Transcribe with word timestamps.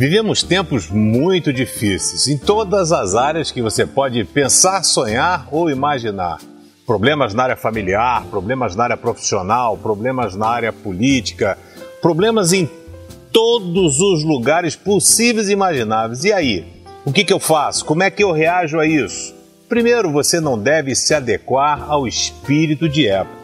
Vivemos 0.00 0.42
tempos 0.42 0.88
muito 0.88 1.52
difíceis 1.52 2.26
em 2.26 2.38
todas 2.38 2.90
as 2.90 3.14
áreas 3.14 3.50
que 3.50 3.60
você 3.60 3.84
pode 3.84 4.24
pensar, 4.24 4.82
sonhar 4.82 5.46
ou 5.52 5.70
imaginar. 5.70 6.38
Problemas 6.86 7.34
na 7.34 7.42
área 7.42 7.56
familiar, 7.56 8.24
problemas 8.30 8.74
na 8.74 8.84
área 8.84 8.96
profissional, 8.96 9.76
problemas 9.76 10.34
na 10.34 10.46
área 10.46 10.72
política, 10.72 11.58
problemas 12.00 12.54
em 12.54 12.66
todos 13.30 14.00
os 14.00 14.24
lugares 14.24 14.74
possíveis 14.74 15.50
e 15.50 15.52
imagináveis. 15.52 16.24
E 16.24 16.32
aí? 16.32 16.64
O 17.04 17.12
que, 17.12 17.22
que 17.22 17.32
eu 17.34 17.38
faço? 17.38 17.84
Como 17.84 18.02
é 18.02 18.10
que 18.10 18.24
eu 18.24 18.32
reajo 18.32 18.80
a 18.80 18.86
isso? 18.86 19.34
Primeiro, 19.68 20.10
você 20.10 20.40
não 20.40 20.58
deve 20.58 20.94
se 20.94 21.12
adequar 21.12 21.84
ao 21.86 22.08
espírito 22.08 22.88
de 22.88 23.06
época 23.06 23.39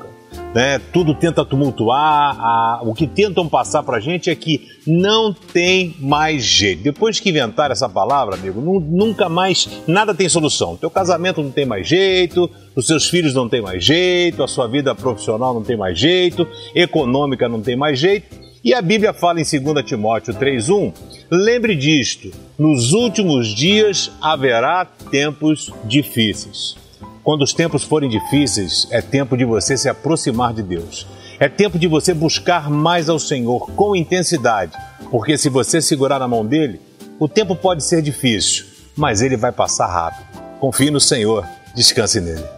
né? 0.54 0.78
Tudo 0.92 1.14
tenta 1.14 1.44
tumultuar. 1.44 2.36
A, 2.40 2.80
o 2.82 2.94
que 2.94 3.06
tentam 3.06 3.48
passar 3.48 3.82
para 3.82 3.98
a 3.98 4.00
gente 4.00 4.30
é 4.30 4.34
que 4.34 4.68
não 4.86 5.32
tem 5.32 5.94
mais 6.00 6.42
jeito. 6.42 6.82
Depois 6.82 7.20
que 7.20 7.30
inventaram 7.30 7.72
essa 7.72 7.88
palavra, 7.88 8.36
amigo, 8.36 8.60
nunca 8.60 9.28
mais 9.28 9.68
nada 9.86 10.14
tem 10.14 10.28
solução. 10.28 10.76
Teu 10.76 10.90
casamento 10.90 11.42
não 11.42 11.50
tem 11.50 11.66
mais 11.66 11.86
jeito, 11.86 12.50
os 12.74 12.86
seus 12.86 13.08
filhos 13.08 13.34
não 13.34 13.48
tem 13.48 13.60
mais 13.60 13.84
jeito, 13.84 14.42
a 14.42 14.48
sua 14.48 14.66
vida 14.66 14.94
profissional 14.94 15.52
não 15.52 15.62
tem 15.62 15.76
mais 15.76 15.98
jeito, 15.98 16.46
econômica 16.74 17.48
não 17.48 17.60
tem 17.60 17.76
mais 17.76 17.98
jeito. 17.98 18.46
E 18.64 18.74
a 18.74 18.82
Bíblia 18.82 19.12
fala 19.12 19.40
em 19.40 19.44
2 19.44 19.84
Timóteo 19.84 20.34
3:1, 20.34 20.92
lembre 21.30 21.76
disto, 21.76 22.32
nos 22.58 22.92
últimos 22.92 23.54
dias 23.54 24.10
haverá 24.20 24.84
tempos 24.84 25.72
difíceis. 25.84 26.85
Quando 27.26 27.42
os 27.42 27.52
tempos 27.52 27.82
forem 27.82 28.08
difíceis, 28.08 28.86
é 28.88 29.02
tempo 29.02 29.36
de 29.36 29.44
você 29.44 29.76
se 29.76 29.88
aproximar 29.88 30.54
de 30.54 30.62
Deus. 30.62 31.08
É 31.40 31.48
tempo 31.48 31.76
de 31.76 31.88
você 31.88 32.14
buscar 32.14 32.70
mais 32.70 33.08
ao 33.08 33.18
Senhor 33.18 33.68
com 33.72 33.96
intensidade, 33.96 34.70
porque 35.10 35.36
se 35.36 35.48
você 35.48 35.82
segurar 35.82 36.20
na 36.20 36.28
mão 36.28 36.46
dele, 36.46 36.80
o 37.18 37.26
tempo 37.26 37.56
pode 37.56 37.82
ser 37.82 38.00
difícil, 38.00 38.66
mas 38.96 39.22
ele 39.22 39.36
vai 39.36 39.50
passar 39.50 39.88
rápido. 39.88 40.24
Confie 40.60 40.88
no 40.88 41.00
Senhor, 41.00 41.44
descanse 41.74 42.20
nele. 42.20 42.55